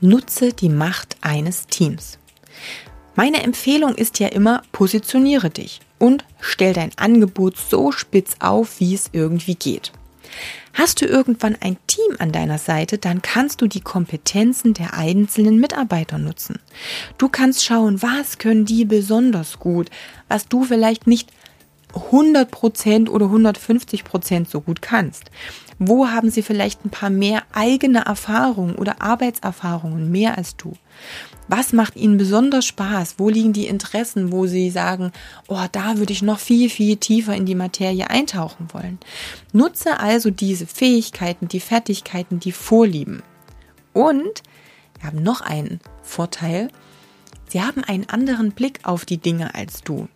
Nutze 0.00 0.52
die 0.52 0.68
Macht 0.68 1.16
eines 1.22 1.66
Teams. 1.66 2.18
Meine 3.16 3.42
Empfehlung 3.42 3.96
ist 3.96 4.20
ja 4.20 4.28
immer, 4.28 4.62
positioniere 4.70 5.50
dich 5.50 5.80
und 5.98 6.24
stell 6.40 6.72
dein 6.72 6.92
Angebot 6.96 7.56
so 7.56 7.90
spitz 7.90 8.36
auf, 8.38 8.78
wie 8.78 8.94
es 8.94 9.10
irgendwie 9.12 9.56
geht. 9.56 9.90
Hast 10.72 11.00
du 11.00 11.06
irgendwann 11.06 11.56
ein 11.60 11.76
Team 11.88 12.14
an 12.20 12.30
deiner 12.30 12.58
Seite, 12.58 12.98
dann 12.98 13.22
kannst 13.22 13.60
du 13.60 13.66
die 13.66 13.80
Kompetenzen 13.80 14.74
der 14.74 14.94
einzelnen 14.94 15.58
Mitarbeiter 15.58 16.18
nutzen. 16.18 16.60
Du 17.16 17.28
kannst 17.28 17.64
schauen, 17.64 18.00
was 18.00 18.38
können 18.38 18.64
die 18.64 18.84
besonders 18.84 19.58
gut, 19.58 19.90
was 20.28 20.46
du 20.46 20.62
vielleicht 20.62 21.08
nicht 21.08 21.32
100% 21.94 23.08
oder 23.08 23.26
150% 23.26 24.48
so 24.48 24.60
gut 24.60 24.82
kannst. 24.82 25.30
Wo 25.78 26.08
haben 26.08 26.30
sie 26.30 26.42
vielleicht 26.42 26.84
ein 26.84 26.90
paar 26.90 27.10
mehr 27.10 27.44
eigene 27.52 28.04
Erfahrungen 28.04 28.74
oder 28.74 29.00
Arbeitserfahrungen 29.00 30.10
mehr 30.10 30.36
als 30.36 30.56
du? 30.56 30.72
Was 31.46 31.72
macht 31.72 31.96
ihnen 31.96 32.18
besonders 32.18 32.66
Spaß? 32.66 33.14
Wo 33.18 33.30
liegen 33.30 33.52
die 33.52 33.68
Interessen, 33.68 34.32
wo 34.32 34.46
sie 34.46 34.70
sagen, 34.70 35.12
oh, 35.46 35.64
da 35.70 35.96
würde 35.96 36.12
ich 36.12 36.20
noch 36.20 36.40
viel, 36.40 36.68
viel 36.68 36.96
tiefer 36.96 37.34
in 37.34 37.46
die 37.46 37.54
Materie 37.54 38.10
eintauchen 38.10 38.68
wollen? 38.72 38.98
Nutze 39.52 40.00
also 40.00 40.30
diese 40.30 40.66
Fähigkeiten, 40.66 41.48
die 41.48 41.60
Fertigkeiten, 41.60 42.40
die 42.40 42.52
Vorlieben. 42.52 43.22
Und 43.94 44.42
wir 44.98 45.06
haben 45.06 45.22
noch 45.22 45.40
einen 45.40 45.80
Vorteil. 46.02 46.68
Sie 47.48 47.62
haben 47.62 47.82
einen 47.84 48.08
anderen 48.10 48.50
Blick 48.50 48.80
auf 48.82 49.06
die 49.06 49.18
Dinge 49.18 49.54
als 49.54 49.82
du. 49.82 50.08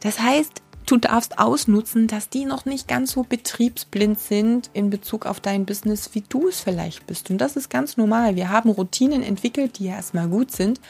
Das 0.00 0.20
heißt, 0.20 0.62
Du 0.88 0.96
darfst 0.96 1.38
ausnutzen, 1.38 2.06
dass 2.06 2.30
die 2.30 2.46
noch 2.46 2.64
nicht 2.64 2.88
ganz 2.88 3.12
so 3.12 3.22
betriebsblind 3.22 4.18
sind 4.18 4.70
in 4.72 4.88
Bezug 4.88 5.26
auf 5.26 5.38
dein 5.38 5.66
Business, 5.66 6.14
wie 6.14 6.24
du 6.26 6.48
es 6.48 6.60
vielleicht 6.60 7.06
bist. 7.06 7.28
Und 7.28 7.42
das 7.42 7.56
ist 7.56 7.68
ganz 7.68 7.98
normal. 7.98 8.36
Wir 8.36 8.48
haben 8.48 8.70
Routinen 8.70 9.22
entwickelt, 9.22 9.78
die 9.78 9.84
ja 9.84 9.96
erstmal 9.96 10.28
gut 10.28 10.50
sind, 10.50 10.80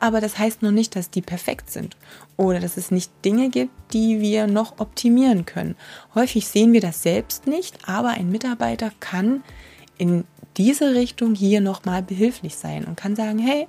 aber 0.00 0.22
das 0.22 0.38
heißt 0.38 0.62
noch 0.62 0.70
nicht, 0.70 0.96
dass 0.96 1.10
die 1.10 1.20
perfekt 1.20 1.70
sind 1.70 1.98
oder 2.38 2.60
dass 2.60 2.78
es 2.78 2.90
nicht 2.90 3.12
Dinge 3.26 3.50
gibt, 3.50 3.74
die 3.92 4.22
wir 4.22 4.46
noch 4.46 4.80
optimieren 4.80 5.44
können. 5.44 5.76
Häufig 6.14 6.48
sehen 6.48 6.72
wir 6.72 6.80
das 6.80 7.02
selbst 7.02 7.46
nicht, 7.46 7.86
aber 7.86 8.08
ein 8.08 8.30
Mitarbeiter 8.30 8.90
kann 9.00 9.44
in 9.98 10.24
diese 10.56 10.94
Richtung 10.94 11.34
hier 11.34 11.60
nochmal 11.60 12.02
behilflich 12.02 12.56
sein 12.56 12.86
und 12.86 12.96
kann 12.96 13.16
sagen, 13.16 13.38
hey, 13.38 13.68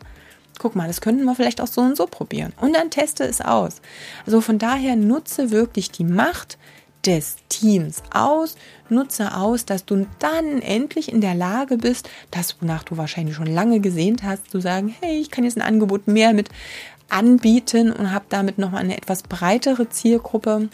guck 0.60 0.76
mal, 0.76 0.88
das 0.88 1.02
könnten 1.02 1.24
wir 1.26 1.36
vielleicht 1.36 1.62
auch 1.62 1.68
so 1.68 1.82
und 1.82 1.98
so 1.98 2.06
probieren. 2.06 2.54
Und 2.60 2.74
dann 2.74 2.90
teste 2.90 3.24
es 3.24 3.42
aus. 3.42 3.82
Also 4.26 4.42
von 4.42 4.60
daher 4.60 4.96
nutze 4.96 5.52
wirklich 5.52 5.92
die 5.92 6.04
Macht 6.04 6.58
des 7.06 7.36
Teams 7.50 8.02
aus, 8.14 8.56
nutze 8.90 9.36
aus, 9.36 9.66
dass 9.66 9.86
du 9.86 10.08
dann 10.20 10.62
endlich 10.62 11.12
in 11.12 11.22
der 11.22 11.36
Lage 11.36 11.78
bist, 11.78 12.10
das, 12.32 12.56
wonach 12.62 12.84
du 12.84 12.98
wahrscheinlich 12.98 13.36
schon 13.36 13.48
lange 13.48 13.80
gesehnt 13.80 14.24
hast, 14.24 14.50
zu 14.50 14.62
sagen, 14.62 14.96
hey, 15.02 15.20
ich 15.20 15.30
kann 15.30 15.44
jetzt 15.44 15.58
ein 15.58 15.62
Angebot 15.62 16.08
mehr 16.08 16.34
mit 16.34 16.50
anbieten 17.10 17.92
und 17.92 18.12
habe 18.12 18.26
damit 18.30 18.58
nochmal 18.58 18.82
eine 18.82 18.98
etwas 18.98 19.24
breitere 19.24 19.90
Zielgruppe, 19.90 20.70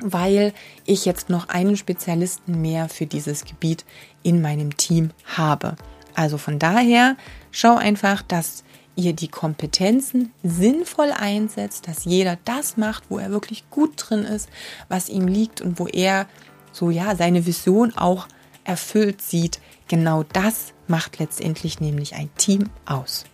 weil 0.00 0.52
ich 0.84 1.04
jetzt 1.04 1.30
noch 1.30 1.48
einen 1.48 1.76
Spezialisten 1.76 2.60
mehr 2.60 2.88
für 2.88 3.06
dieses 3.06 3.44
Gebiet 3.44 3.84
in 4.22 4.42
meinem 4.42 4.76
Team 4.76 5.10
habe. 5.36 5.76
Also 6.14 6.38
von 6.38 6.58
daher 6.58 7.16
schau 7.52 7.76
einfach, 7.76 8.22
dass 8.22 8.64
ihr 8.96 9.12
die 9.12 9.28
Kompetenzen 9.28 10.32
sinnvoll 10.42 11.12
einsetzt, 11.12 11.88
dass 11.88 12.04
jeder 12.04 12.38
das 12.44 12.76
macht, 12.76 13.04
wo 13.08 13.18
er 13.18 13.30
wirklich 13.30 13.68
gut 13.70 13.92
drin 13.96 14.24
ist, 14.24 14.48
was 14.88 15.08
ihm 15.08 15.26
liegt 15.26 15.60
und 15.60 15.78
wo 15.78 15.86
er 15.86 16.26
so 16.72 16.90
ja 16.90 17.16
seine 17.16 17.46
Vision 17.46 17.96
auch 17.96 18.28
erfüllt 18.64 19.22
sieht. 19.22 19.60
Genau 19.88 20.22
das 20.22 20.72
macht 20.86 21.18
letztendlich 21.18 21.80
nämlich 21.80 22.14
ein 22.14 22.30
Team 22.36 22.70
aus. 22.86 23.24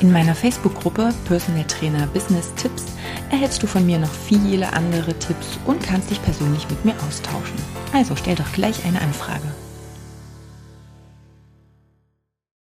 In 0.00 0.12
meiner 0.12 0.34
Facebook-Gruppe 0.34 1.14
Personal 1.24 1.64
Trainer 1.64 2.06
Business 2.08 2.52
Tipps 2.56 2.84
erhältst 3.30 3.62
du 3.62 3.66
von 3.66 3.86
mir 3.86 3.98
noch 3.98 4.12
viele 4.12 4.72
andere 4.72 5.14
Tipps 5.18 5.58
und 5.66 5.82
kannst 5.82 6.10
dich 6.10 6.22
persönlich 6.22 6.68
mit 6.68 6.84
mir 6.84 6.94
austauschen. 7.06 7.56
Also 7.92 8.16
stell 8.16 8.34
doch 8.34 8.52
gleich 8.52 8.84
eine 8.84 9.00
Anfrage. 9.00 9.54